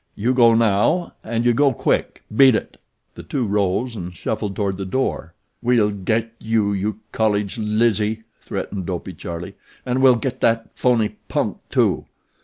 "You 0.15 0.33
go 0.33 0.55
now 0.55 1.13
and 1.23 1.45
you 1.45 1.53
go 1.53 1.73
quick 1.73 2.23
beat 2.35 2.55
it!" 2.55 2.77
The 3.13 3.21
two 3.21 3.45
rose 3.45 3.95
and 3.95 4.11
shuffled 4.11 4.55
toward 4.55 4.77
the 4.77 4.83
door. 4.83 5.35
"We'll 5.61 5.91
get 5.91 6.33
you, 6.39 6.73
you 6.73 7.01
colledge 7.11 7.59
Lizzy," 7.59 8.23
threatened 8.39 8.87
Dopey 8.87 9.13
Charlie, 9.13 9.53
"an' 9.85 10.01
we'll 10.01 10.15
get 10.15 10.41
that 10.41 10.71
phoney 10.73 11.17
punk, 11.27 11.59
too." 11.69 12.05